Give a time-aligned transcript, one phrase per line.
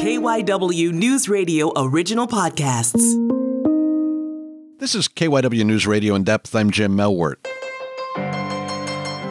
[0.00, 3.02] KYW News Radio original podcasts.
[4.78, 6.54] This is KYW News Radio in depth.
[6.54, 7.36] I'm Jim Melwert.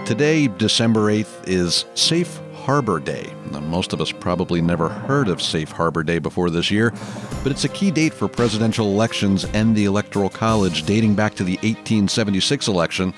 [0.06, 3.34] Today, December 8th, is Safe Harbor Day.
[3.52, 6.94] Now, most of us probably never heard of Safe Harbor Day before this year,
[7.42, 11.44] but it's a key date for presidential elections and the Electoral College dating back to
[11.44, 13.12] the 1876 election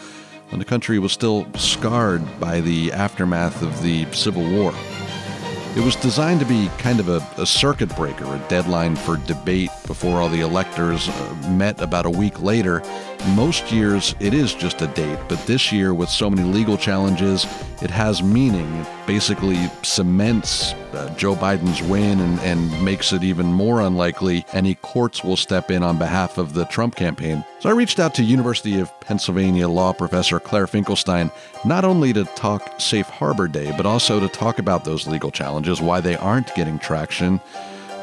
[0.52, 4.74] when the country was still scarred by the aftermath of the Civil War.
[5.74, 9.70] It was designed to be kind of a, a, circuit breaker, a deadline for debate
[9.92, 12.82] before all the electors uh, met about a week later.
[13.36, 17.46] Most years it is just a date, but this year, with so many legal challenges,
[17.82, 18.74] it has meaning.
[18.78, 24.76] It basically cements uh, Joe Biden's win and, and makes it even more unlikely any
[24.76, 27.44] courts will step in on behalf of the Trump campaign.
[27.60, 31.32] So I reached out to University of Pennsylvania law professor Claire Finkelstein
[31.66, 35.82] not only to talk Safe Harbor Day, but also to talk about those legal challenges,
[35.82, 37.42] why they aren't getting traction,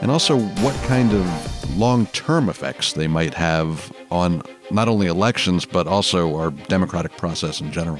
[0.00, 5.64] and also what kind of long term effects they might have on not only elections,
[5.64, 7.98] but also our democratic process in general.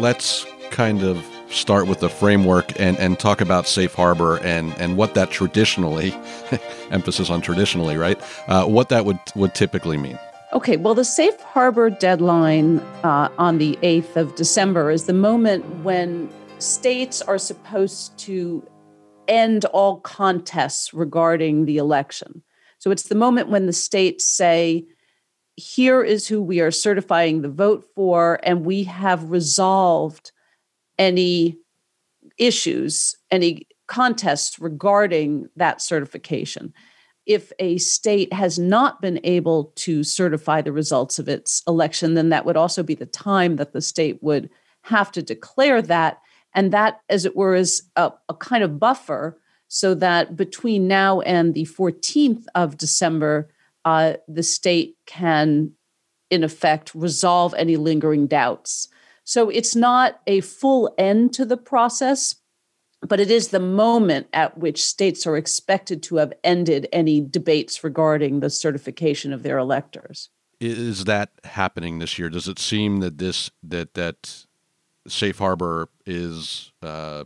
[0.00, 4.96] Let's kind of start with the framework and, and talk about safe harbor and, and
[4.96, 6.14] what that traditionally,
[6.90, 8.20] emphasis on traditionally, right?
[8.48, 10.18] Uh, what that would, would typically mean.
[10.54, 15.64] Okay, well, the safe harbor deadline uh, on the 8th of December is the moment
[15.82, 18.66] when states are supposed to
[19.32, 22.42] end all contests regarding the election.
[22.78, 24.84] So it's the moment when the states say,
[25.56, 30.32] here is who we are certifying the vote for, and we have resolved
[30.98, 31.56] any
[32.38, 36.72] issues, any contests regarding that certification.
[37.24, 42.30] If a state has not been able to certify the results of its election, then
[42.30, 44.50] that would also be the time that the state would
[44.82, 46.20] have to declare that.
[46.54, 51.20] And that, as it were, is a, a kind of buffer so that between now
[51.22, 53.48] and the 14th of December,
[53.84, 55.72] uh, the state can,
[56.30, 58.88] in effect, resolve any lingering doubts.
[59.24, 62.34] So it's not a full end to the process,
[63.00, 67.82] but it is the moment at which states are expected to have ended any debates
[67.82, 70.28] regarding the certification of their electors.
[70.60, 72.28] Is that happening this year?
[72.28, 74.46] Does it seem that this that that
[75.08, 77.24] safe harbor is uh,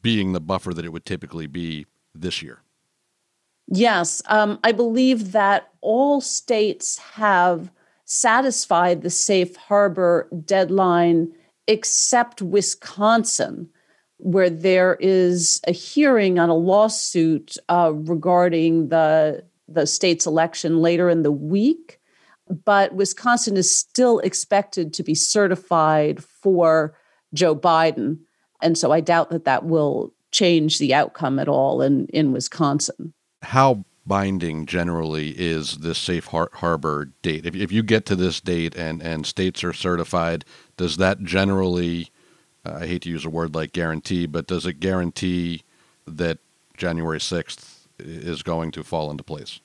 [0.00, 2.60] being the buffer that it would typically be this year?
[3.68, 7.70] Yes, um, I believe that all states have
[8.04, 11.32] satisfied the safe harbor deadline
[11.68, 13.68] except Wisconsin,
[14.18, 21.08] where there is a hearing on a lawsuit uh, regarding the the state's election later
[21.08, 21.98] in the week.
[22.48, 26.94] But Wisconsin is still expected to be certified for
[27.34, 28.18] Joe Biden.
[28.60, 33.12] And so I doubt that that will change the outcome at all in, in Wisconsin.
[33.42, 37.46] How binding generally is this safe har- harbor date?
[37.46, 40.44] If, if you get to this date and, and states are certified,
[40.76, 42.10] does that generally,
[42.64, 45.62] uh, I hate to use a word like guarantee, but does it guarantee
[46.06, 46.38] that
[46.76, 49.60] January 6th is going to fall into place?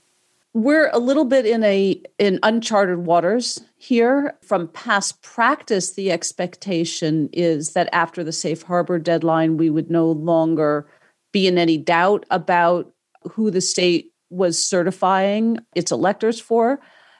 [0.57, 4.35] We're a little bit in a in uncharted waters here.
[4.41, 10.09] From past practice, the expectation is that after the safe harbor deadline, we would no
[10.09, 10.89] longer
[11.31, 12.91] be in any doubt about
[13.33, 16.79] who the state was certifying its electors for.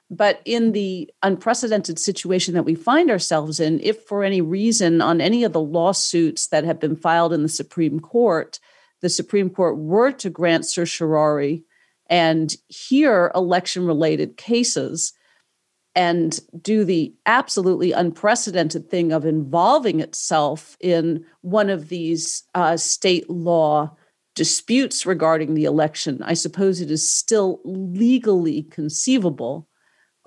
[0.09, 5.21] But in the unprecedented situation that we find ourselves in, if for any reason on
[5.21, 8.59] any of the lawsuits that have been filed in the Supreme Court,
[9.01, 11.65] the Supreme Court were to grant certiorari
[12.09, 15.13] and hear election related cases
[15.95, 23.27] and do the absolutely unprecedented thing of involving itself in one of these uh, state
[23.29, 23.91] law
[24.35, 29.67] disputes regarding the election, I suppose it is still legally conceivable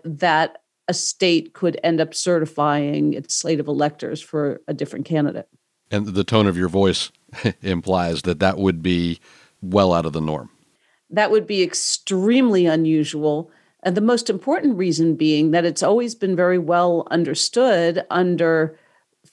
[0.03, 0.59] that
[0.89, 5.49] a state could end up certifying its slate of electors for a different candidate.
[5.93, 7.13] And the tone of your voice
[7.63, 9.21] implies that that would be
[9.63, 10.51] well out of the norm.
[11.11, 13.51] That would be extremely unusual.
[13.83, 18.79] And the most important reason being that it's always been very well understood under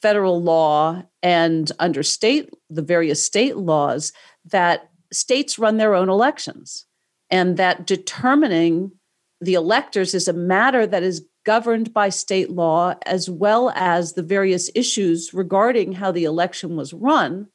[0.01, 4.13] federal law and under state the various state laws
[4.45, 6.85] that states run their own elections
[7.29, 8.91] and that determining
[9.39, 14.23] the electors is a matter that is governed by state law as well as the
[14.23, 17.47] various issues regarding how the election was run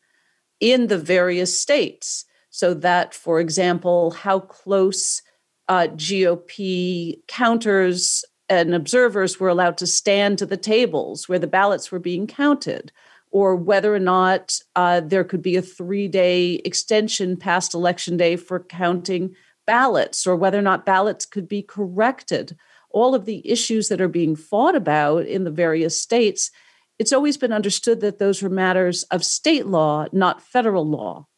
[0.60, 2.24] in the various states.
[2.52, 5.22] So, that, for example, how close
[5.68, 11.90] uh, GOP counters and observers were allowed to stand to the tables where the ballots
[11.90, 12.92] were being counted,
[13.30, 18.36] or whether or not uh, there could be a three day extension past election day
[18.36, 19.34] for counting
[19.66, 22.54] ballots, or whether or not ballots could be corrected.
[22.90, 26.50] All of the issues that are being fought about in the various states,
[26.98, 31.28] it's always been understood that those were matters of state law, not federal law.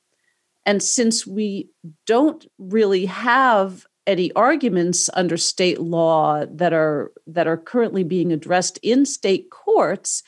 [0.66, 1.70] And since we
[2.06, 8.78] don't really have any arguments under state law that are that are currently being addressed
[8.82, 10.22] in state courts,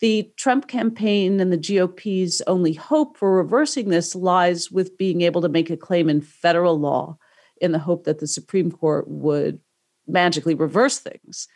[0.00, 5.40] the Trump campaign and the GOP's only hope for reversing this lies with being able
[5.40, 7.16] to make a claim in federal law
[7.60, 9.60] in the hope that the Supreme Court would
[10.06, 11.48] magically reverse things.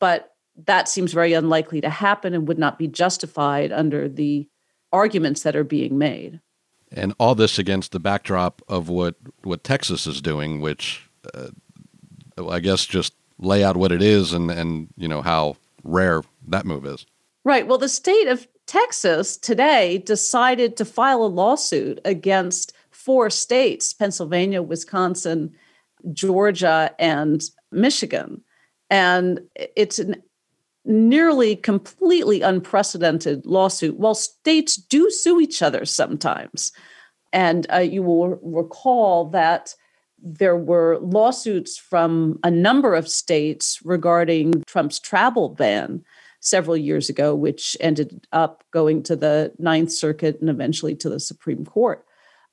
[0.00, 0.30] But
[0.64, 4.48] that seems very unlikely to happen and would not be justified under the
[4.92, 6.40] arguments that are being made.
[6.94, 11.48] And all this against the backdrop of what, what Texas is doing, which uh,
[12.48, 16.64] I guess just lay out what it is and, and you know how rare that
[16.64, 17.06] move is.
[17.44, 17.66] Right.
[17.66, 24.62] Well, the state of Texas today decided to file a lawsuit against four states Pennsylvania,
[24.62, 25.52] Wisconsin,
[26.12, 27.42] Georgia, and
[27.72, 28.42] Michigan.
[28.90, 30.22] And it's an
[30.84, 33.96] nearly completely unprecedented lawsuit.
[33.98, 36.72] While states do sue each other sometimes,
[37.32, 39.74] and uh, you will recall that
[40.22, 46.04] there were lawsuits from a number of states regarding Trump's travel ban
[46.40, 51.20] several years ago, which ended up going to the Ninth Circuit and eventually to the
[51.20, 52.04] Supreme Court.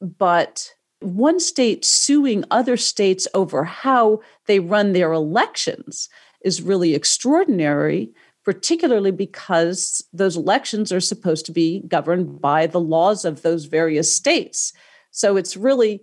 [0.02, 6.10] But one state suing other states over how they run their elections
[6.42, 8.12] is really extraordinary,
[8.44, 14.16] particularly because those elections are supposed to be governed by the laws of those various
[14.16, 14.74] states.
[15.12, 16.02] So it's really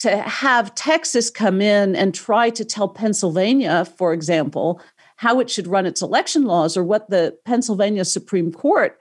[0.00, 4.80] to have Texas come in and try to tell Pennsylvania, for example,
[5.16, 8.98] how it should run its election laws or what the Pennsylvania Supreme Court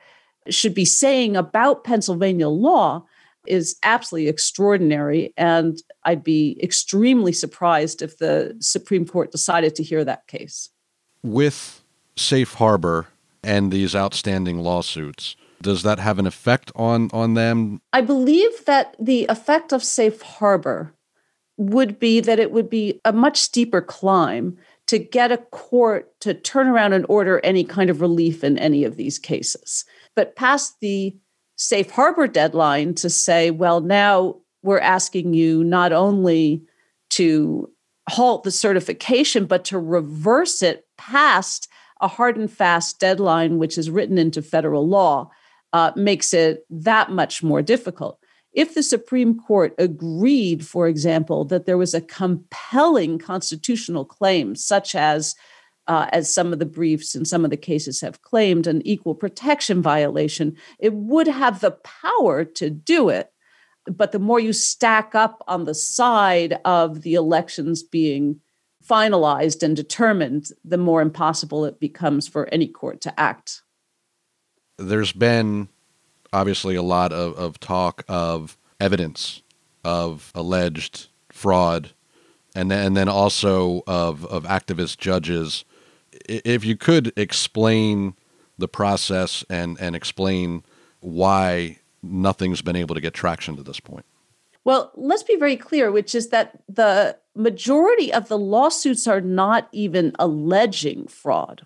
[0.49, 3.03] should be saying about Pennsylvania law
[3.47, 5.33] is absolutely extraordinary.
[5.37, 10.69] And I'd be extremely surprised if the Supreme Court decided to hear that case.
[11.23, 11.83] With
[12.15, 13.07] Safe Harbor
[13.43, 17.81] and these outstanding lawsuits, does that have an effect on, on them?
[17.93, 20.93] I believe that the effect of Safe Harbor
[21.57, 24.57] would be that it would be a much steeper climb
[24.87, 28.83] to get a court to turn around and order any kind of relief in any
[28.83, 29.85] of these cases.
[30.15, 31.15] But past the
[31.61, 36.63] safe harbor deadline to say, well, now we're asking you not only
[37.11, 37.69] to
[38.09, 41.67] halt the certification, but to reverse it past
[42.01, 45.29] a hard and fast deadline, which is written into federal law,
[45.71, 48.17] uh, makes it that much more difficult.
[48.53, 54.95] If the Supreme Court agreed, for example, that there was a compelling constitutional claim, such
[54.95, 55.35] as
[55.91, 59.13] uh, as some of the briefs and some of the cases have claimed, an equal
[59.13, 63.33] protection violation, it would have the power to do it.
[63.85, 68.39] But the more you stack up on the side of the elections being
[68.87, 73.61] finalized and determined, the more impossible it becomes for any court to act.
[74.77, 75.67] There's been
[76.31, 79.41] obviously a lot of, of talk of evidence
[79.83, 81.91] of alleged fraud
[82.55, 85.65] and then, and then also of, of activist judges.
[86.27, 88.15] If you could explain
[88.57, 90.63] the process and, and explain
[90.99, 94.05] why nothing's been able to get traction to this point.
[94.63, 99.67] Well, let's be very clear, which is that the majority of the lawsuits are not
[99.71, 101.65] even alleging fraud.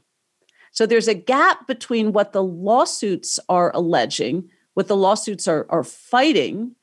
[0.72, 5.84] So there's a gap between what the lawsuits are alleging what the lawsuits are, are
[5.84, 6.76] fighting,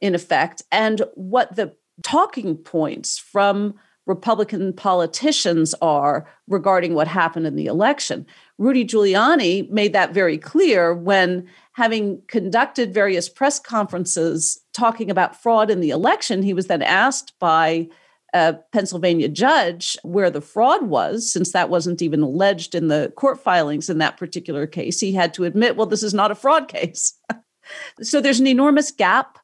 [0.00, 3.74] in effect, and what the talking points from
[4.06, 8.26] Republican politicians are regarding what happened in the election.
[8.58, 15.70] Rudy Giuliani made that very clear when, having conducted various press conferences talking about fraud
[15.70, 17.88] in the election, he was then asked by
[18.32, 23.40] a Pennsylvania judge where the fraud was, since that wasn't even alleged in the court
[23.40, 25.00] filings in that particular case.
[25.00, 27.14] He had to admit, well, this is not a fraud case.
[28.02, 29.39] so there's an enormous gap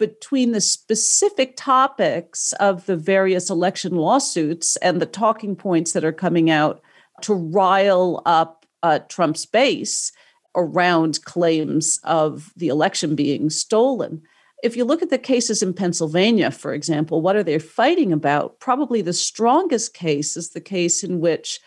[0.00, 6.10] between the specific topics of the various election lawsuits and the talking points that are
[6.10, 6.80] coming out
[7.20, 10.10] to rile up uh, Trump's base
[10.56, 14.22] around claims of the election being stolen.
[14.64, 18.58] If you look at the cases in Pennsylvania, for example, what are they fighting about?
[18.58, 21.60] Probably the strongest case is the case in which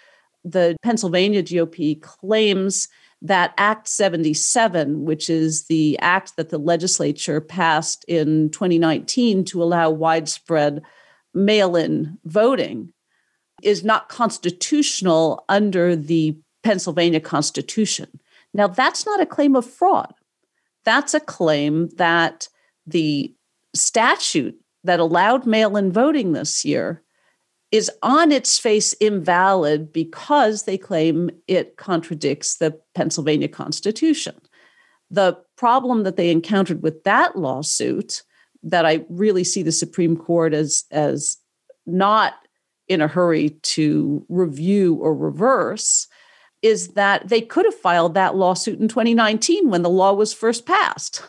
[0.43, 2.87] the Pennsylvania GOP claims
[3.23, 9.89] that Act 77, which is the act that the legislature passed in 2019 to allow
[9.89, 10.81] widespread
[11.33, 12.91] mail in voting,
[13.63, 18.19] is not constitutional under the Pennsylvania Constitution.
[18.53, 20.13] Now, that's not a claim of fraud.
[20.83, 22.49] that's a claim that
[22.85, 23.33] the
[23.73, 27.01] statute that allowed mail in voting this year
[27.73, 34.39] is on its face invalid because they claim it contradicts the Pennsylvania Constitution.
[35.09, 38.21] The problem that they encountered with that lawsuit,
[38.61, 41.37] that I really see the Supreme Court as, as
[41.87, 42.35] not
[42.87, 46.07] in a hurry to review or reverse,
[46.61, 50.67] is that they could have filed that lawsuit in 2019 when the law was first
[50.67, 51.23] passed.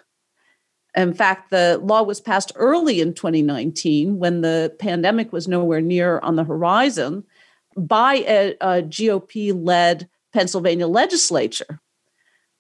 [0.96, 6.20] In fact, the law was passed early in 2019 when the pandemic was nowhere near
[6.20, 7.24] on the horizon
[7.76, 11.80] by a, a GOP led Pennsylvania legislature.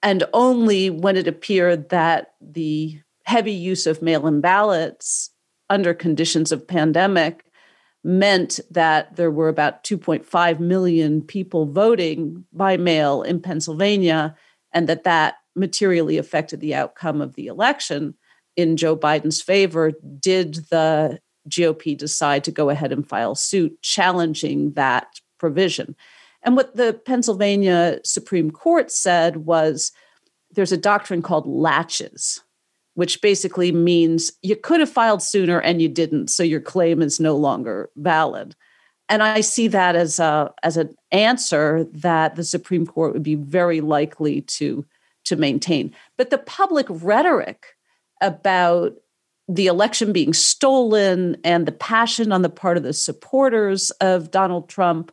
[0.02, 5.30] And only when it appeared that the heavy use of mail in ballots
[5.70, 7.44] under conditions of pandemic
[8.02, 14.36] meant that there were about 2.5 million people voting by mail in Pennsylvania,
[14.72, 18.14] and that that materially affected the outcome of the election
[18.56, 21.18] in Joe Biden's favor, did the
[21.48, 25.94] GOP decide to go ahead and file suit challenging that provision.
[26.42, 29.92] And what the Pennsylvania Supreme Court said was
[30.52, 32.42] there's a doctrine called laches,
[32.94, 37.18] which basically means you could have filed sooner and you didn't, so your claim is
[37.18, 38.54] no longer valid.
[39.08, 43.34] And I see that as a as an answer that the Supreme Court would be
[43.34, 44.84] very likely to
[45.24, 45.94] to maintain.
[46.16, 47.73] But the public rhetoric
[48.24, 48.94] about
[49.46, 54.68] the election being stolen and the passion on the part of the supporters of Donald
[54.68, 55.12] Trump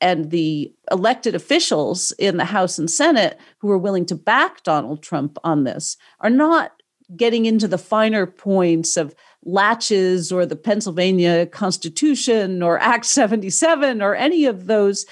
[0.00, 5.02] and the elected officials in the House and Senate who are willing to back Donald
[5.02, 6.72] Trump on this are not
[7.14, 14.14] getting into the finer points of laches or the Pennsylvania Constitution or Act 77 or
[14.14, 15.06] any of those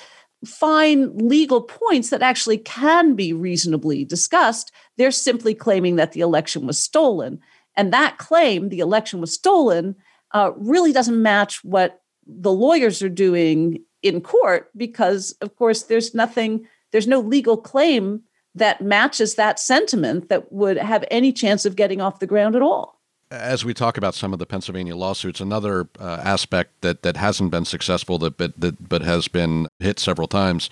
[0.44, 4.72] fine legal points that actually can be reasonably discussed.
[4.96, 7.40] They're simply claiming that the election was stolen.
[7.76, 9.96] And that claim, the election was stolen,
[10.32, 16.14] uh, really doesn't match what the lawyers are doing in court because, of course, there's
[16.14, 18.22] nothing, there's no legal claim
[18.54, 22.62] that matches that sentiment that would have any chance of getting off the ground at
[22.62, 22.93] all.
[23.30, 27.50] As we talk about some of the Pennsylvania lawsuits, another uh, aspect that, that hasn't
[27.50, 30.70] been successful that but that but has been hit several times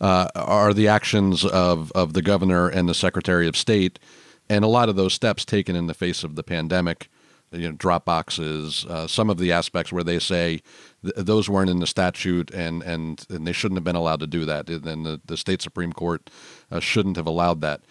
[0.00, 3.98] uh, are the actions of, of the governor and the secretary of state,
[4.50, 7.08] and a lot of those steps taken in the face of the pandemic.
[7.54, 10.62] You know, drop boxes, uh, some of the aspects where they say
[11.02, 14.26] th- those weren't in the statute and, and, and they shouldn't have been allowed to
[14.26, 14.70] do that.
[14.70, 16.30] And the, the state Supreme Court
[16.70, 17.82] uh, shouldn't have allowed that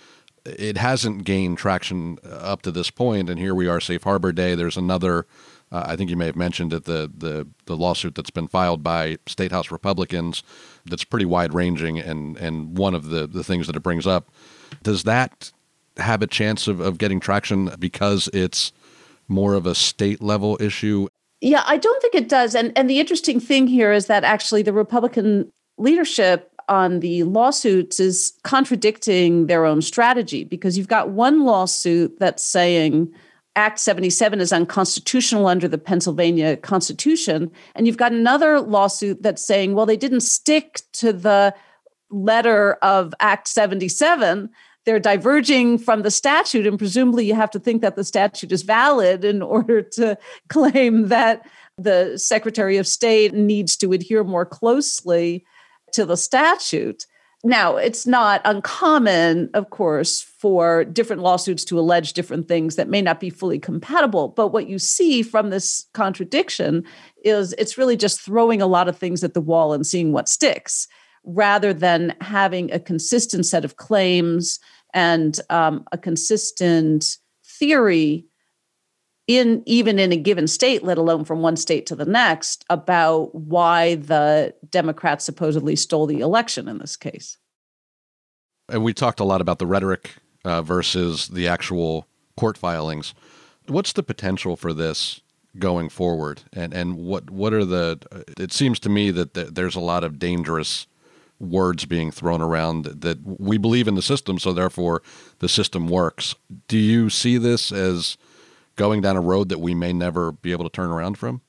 [0.45, 4.31] it hasn't gained traction uh, up to this point, and here we are, Safe Harbor
[4.31, 4.55] Day.
[4.55, 5.25] There's another.
[5.71, 8.83] Uh, I think you may have mentioned it, the, the the lawsuit that's been filed
[8.83, 10.43] by state house Republicans,
[10.85, 14.29] that's pretty wide ranging, and and one of the the things that it brings up,
[14.83, 15.51] does that
[15.97, 18.71] have a chance of, of getting traction because it's
[19.27, 21.07] more of a state level issue?
[21.39, 22.55] Yeah, I don't think it does.
[22.55, 27.99] And and the interesting thing here is that actually the Republican leadership on the lawsuits
[27.99, 33.13] is contradicting their own strategy because you've got one lawsuit that's saying
[33.57, 37.51] Act 77 is unconstitutional under the Pennsylvania Constitution.
[37.75, 41.53] And you've got another lawsuit that's saying, well, they didn't stick to the
[42.09, 44.49] letter of Act 77.
[44.85, 46.65] They're diverging from the statute.
[46.65, 51.09] And presumably, you have to think that the statute is valid in order to claim
[51.09, 51.45] that
[51.77, 55.43] the Secretary of State needs to adhere more closely
[55.93, 57.05] to the statute.
[57.43, 63.01] Now, it's not uncommon, of course, for different lawsuits to allege different things that may
[63.01, 64.27] not be fully compatible.
[64.27, 66.83] But what you see from this contradiction
[67.23, 70.29] is it's really just throwing a lot of things at the wall and seeing what
[70.29, 70.87] sticks
[71.23, 74.59] rather than having a consistent set of claims
[74.93, 78.25] and um, a consistent theory
[79.37, 83.33] in even in a given state, let alone from one state to the next, about
[83.35, 87.37] why the Democrats supposedly stole the election in this case.
[88.69, 92.07] And we talked a lot about the rhetoric uh, versus the actual
[92.37, 93.13] court filings.
[93.67, 95.21] What's the potential for this
[95.59, 96.43] going forward?
[96.53, 97.99] And and what what are the?
[98.39, 100.87] It seems to me that there's a lot of dangerous
[101.39, 105.01] words being thrown around that we believe in the system, so therefore
[105.39, 106.35] the system works.
[106.67, 108.17] Do you see this as
[108.75, 111.41] going down a road that we may never be able to turn around from?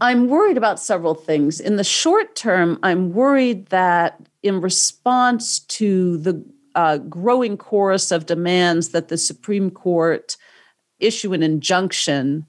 [0.00, 1.60] I'm worried about several things.
[1.60, 6.44] In the short term, I'm worried that in response to the
[6.74, 10.36] uh, growing chorus of demands that the Supreme Court
[10.98, 12.46] issue an injunction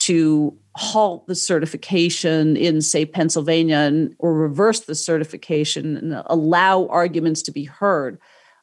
[0.00, 7.42] to halt the certification in, say, Pennsylvania and, or reverse the certification and allow arguments
[7.42, 8.18] to be heard.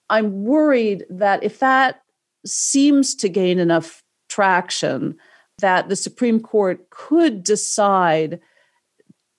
[0.10, 2.02] I'm worried that if that
[2.46, 5.18] seems to gain enough traction
[5.60, 8.40] that the Supreme Court could decide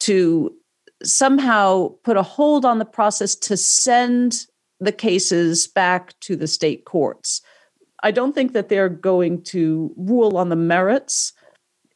[0.01, 0.55] to
[1.03, 4.47] somehow put a hold on the process to send
[4.81, 7.43] the cases back to the state courts.
[8.03, 11.33] I don't think that they're going to rule on the merits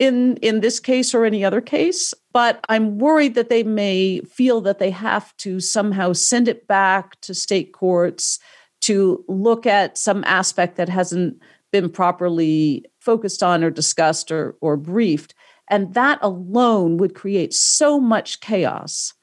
[0.00, 4.60] in in this case or any other case but i'm worried that they may feel
[4.62, 8.40] that they have to somehow send it back to state courts
[8.80, 14.76] to look at some aspect that hasn't been properly focused on or discussed or, or
[14.76, 15.34] briefed
[15.68, 19.14] and that alone would create so much chaos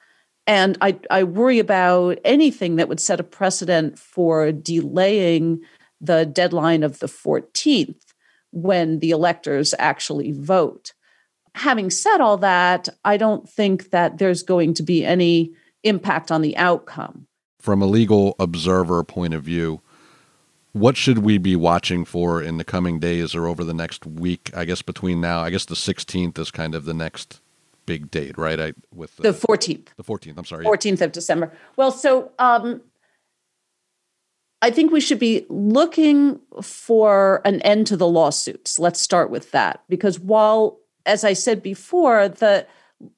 [0.48, 5.60] and I, I worry about anything that would set a precedent for delaying
[6.00, 8.02] the deadline of the 14th
[8.52, 10.94] when the electors actually vote.
[11.56, 16.42] Having said all that, I don't think that there's going to be any impact on
[16.42, 17.27] the outcome.
[17.68, 19.82] From a legal observer point of view,
[20.72, 24.50] what should we be watching for in the coming days or over the next week?
[24.56, 27.42] I guess between now, I guess the 16th is kind of the next
[27.86, 28.58] big date, right?
[28.58, 29.88] I with the, the 14th.
[29.98, 30.38] The 14th.
[30.38, 30.64] I'm sorry.
[30.64, 31.52] 14th of December.
[31.76, 32.84] Well, so um,
[34.62, 38.80] I think we should be looking for an end to the lawsuits.
[38.80, 42.66] Let's start with that because while as I said before, the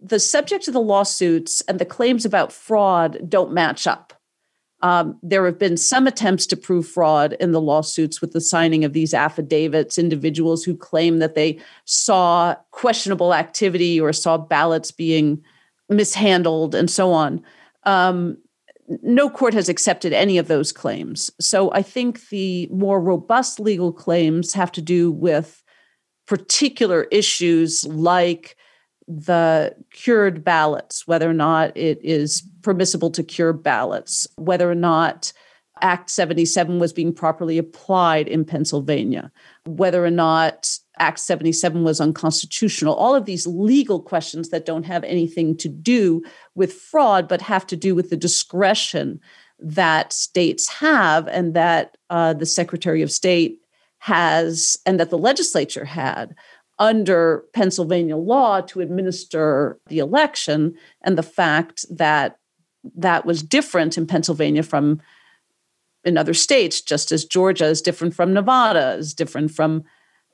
[0.02, 4.16] the subject of the lawsuits and the claims about fraud don't match up.
[4.82, 8.86] Um, there have been some attempts to prove fraud in the lawsuits with the signing
[8.86, 15.44] of these affidavits, individuals who claim that they saw questionable activity or saw ballots being
[15.90, 17.44] mishandled and so on.
[17.84, 18.38] Um,
[19.04, 21.30] no court has accepted any of those claims.
[21.40, 25.64] So I think the more robust legal claims have to do with
[26.26, 28.56] particular issues like
[29.10, 35.34] the cured ballots, whether or not it is permissible to cure ballots, whether or not
[35.82, 39.32] Act 77 was being properly applied in Pennsylvania,
[39.66, 42.94] whether or not Act 77 was unconstitutional.
[42.94, 46.22] All of these legal questions that don't have anything to do
[46.54, 49.20] with fraud, but have to do with the discretion
[49.58, 53.60] that states have and that uh, the Secretary of State
[54.00, 56.36] has and that the legislature had
[56.80, 62.40] under Pennsylvania law to administer the election, and the fact that
[62.96, 65.02] that was different in Pennsylvania from
[66.06, 69.84] in other states, just as Georgia is different from Nevada, is different from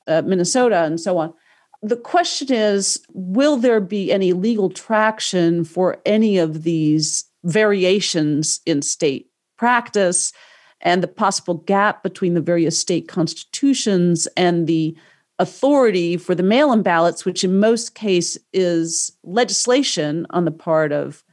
[0.07, 1.33] uh, Minnesota, and so on.
[1.81, 8.81] The question is will there be any legal traction for any of these variations in
[8.81, 10.33] state practice
[10.81, 14.95] and the possible gap between the various state constitutions and the
[15.39, 20.91] authority for the mail in ballots, which in most cases is legislation on the part
[20.91, 21.23] of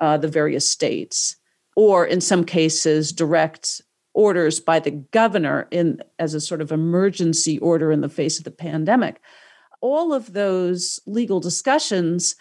[0.00, 1.36] uh, the various states,
[1.74, 3.80] or in some cases, direct
[4.12, 8.44] orders by the governor in as a sort of emergency order in the face of
[8.44, 9.20] the pandemic.
[9.80, 12.34] All of those legal discussions,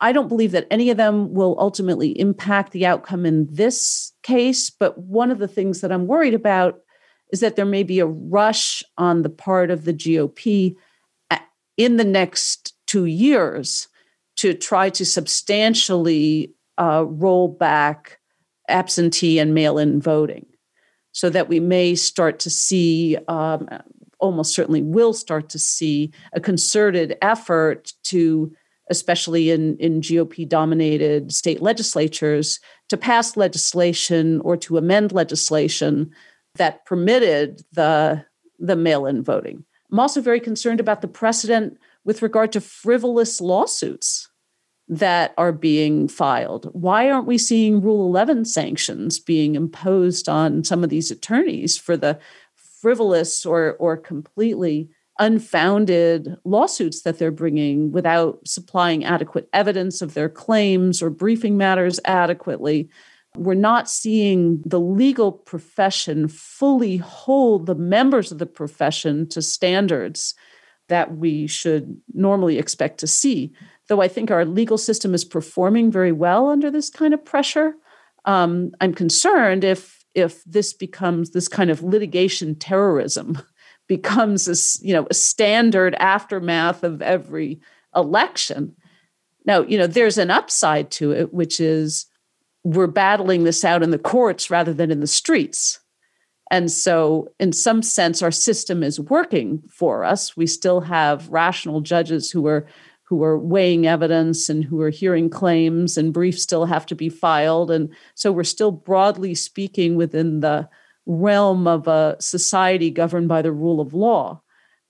[0.00, 4.68] I don't believe that any of them will ultimately impact the outcome in this case.
[4.68, 6.80] But one of the things that I'm worried about
[7.32, 10.76] is that there may be a rush on the part of the GOP
[11.76, 13.88] in the next two years
[14.36, 18.18] to try to substantially uh, roll back
[18.68, 20.46] absentee and mail in voting
[21.12, 23.68] so that we may start to see, um,
[24.18, 28.52] almost certainly will start to see, a concerted effort to,
[28.90, 36.10] especially in, in GOP dominated state legislatures, to pass legislation or to amend legislation
[36.56, 38.24] that permitted the,
[38.58, 39.64] the mail in voting.
[39.90, 44.28] I'm also very concerned about the precedent with regard to frivolous lawsuits
[44.88, 46.68] that are being filed.
[46.72, 51.96] Why aren't we seeing Rule 11 sanctions being imposed on some of these attorneys for
[51.96, 52.18] the
[52.54, 60.28] frivolous or, or completely unfounded lawsuits that they're bringing without supplying adequate evidence of their
[60.28, 62.88] claims or briefing matters adequately?
[63.36, 70.34] We're not seeing the legal profession fully hold the members of the profession to standards
[70.88, 73.52] that we should normally expect to see
[73.92, 77.74] though I think our legal system is performing very well under this kind of pressure,
[78.24, 83.38] um, I'm concerned if if this becomes this kind of litigation terrorism
[83.88, 87.60] becomes a, you know a standard aftermath of every
[87.94, 88.74] election.
[89.44, 92.06] Now, you know, there's an upside to it, which is
[92.64, 95.80] we're battling this out in the courts rather than in the streets.
[96.50, 100.36] And so, in some sense, our system is working for us.
[100.36, 102.66] We still have rational judges who are
[103.04, 107.10] who are weighing evidence and who are hearing claims and briefs still have to be
[107.10, 110.66] filed and so we're still broadly speaking within the
[111.04, 114.40] realm of a society governed by the rule of law.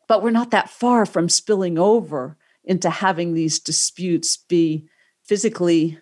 [0.09, 4.87] But we're not that far from spilling over into having these disputes be
[5.25, 5.99] physically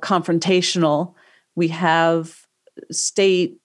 [0.00, 1.14] confrontational.
[1.54, 2.46] We have
[2.90, 3.60] state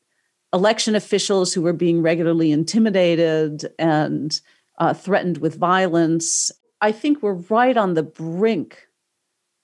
[0.54, 4.40] election officials who are being regularly intimidated and
[4.78, 6.52] uh, threatened with violence.
[6.82, 8.88] I think we're right on the brink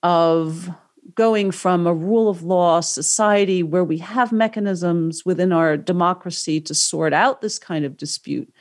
[0.02, 0.70] of
[1.14, 6.74] going from a rule of law society where we have mechanisms within our democracy to
[6.74, 8.52] sort out this kind of dispute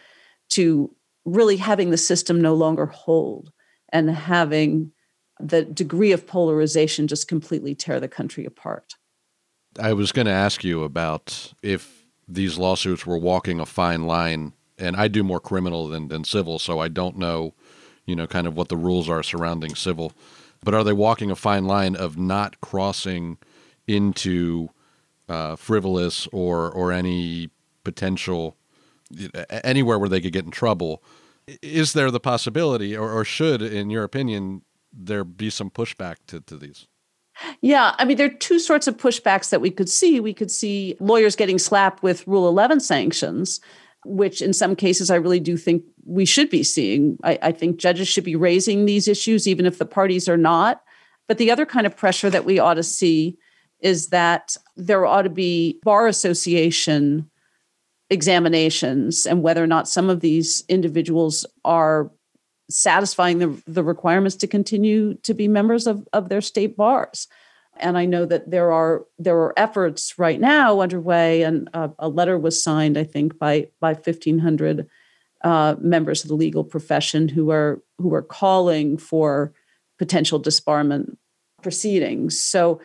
[0.49, 0.93] to
[1.25, 3.51] really having the system no longer hold
[3.91, 4.91] and having
[5.39, 8.95] the degree of polarization just completely tear the country apart.
[9.79, 14.53] I was going to ask you about if these lawsuits were walking a fine line,
[14.77, 17.53] and I do more criminal than, than civil, so I don't know,
[18.05, 20.13] you know, kind of what the rules are surrounding civil.
[20.63, 23.37] But are they walking a fine line of not crossing
[23.87, 24.69] into
[25.29, 27.49] uh, frivolous or or any
[27.83, 28.57] potential
[29.63, 31.01] anywhere where they could get in trouble?
[31.61, 36.41] Is there the possibility, or, or should, in your opinion, there be some pushback to,
[36.41, 36.87] to these?
[37.61, 40.19] Yeah, I mean, there are two sorts of pushbacks that we could see.
[40.19, 43.61] We could see lawyers getting slapped with Rule 11 sanctions,
[44.05, 47.17] which in some cases I really do think we should be seeing.
[47.23, 50.81] I, I, think judges should be raising these issues, even if the parties are not.
[51.27, 53.37] But the other kind of pressure that we ought to see
[53.81, 57.29] is that there ought to be bar association
[58.09, 62.11] examinations and whether or not some of these individuals are
[62.69, 67.27] satisfying the, the requirements to continue to be members of, of their state bars.
[67.79, 72.37] And I know that there are there are efforts right now underway, and a, letter
[72.37, 74.87] was signed, I think, by by fifteen hundred
[75.43, 79.53] uh, members of the legal profession who are who are calling for
[79.97, 81.15] potential disbarment
[81.61, 82.41] proceedings.
[82.41, 82.81] So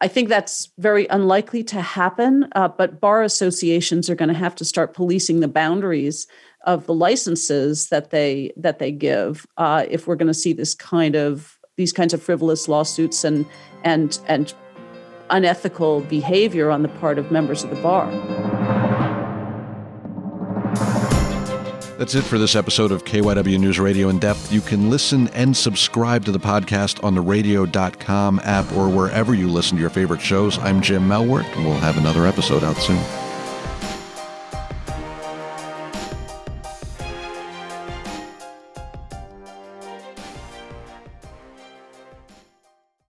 [0.00, 4.54] I think that's very unlikely to happen, uh, but bar associations are going to have
[4.56, 6.26] to start policing the boundaries
[6.66, 10.74] of the licenses that they that they give uh, if we're going to see this
[10.74, 13.46] kind of these kinds of frivolous lawsuits and
[13.84, 14.52] and and
[15.30, 18.65] unethical behavior on the part of members of the bar.
[21.98, 24.52] That's it for this episode of KYW News Radio in Depth.
[24.52, 29.48] You can listen and subscribe to the podcast on the radio.com app or wherever you
[29.48, 30.58] listen to your favorite shows.
[30.58, 33.25] I'm Jim Melwert, and we'll have another episode out soon.